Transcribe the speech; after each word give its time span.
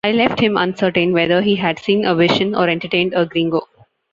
I 0.03 0.13
left 0.13 0.39
him 0.39 0.57
uncertain 0.57 1.13
whether 1.13 1.43
he 1.43 1.55
had 1.57 1.77
seen 1.77 2.05
a 2.05 2.15
vision 2.15 2.55
or 2.55 2.67
entertained 2.67 3.13
a 3.15 3.23
gringo. 3.27 3.67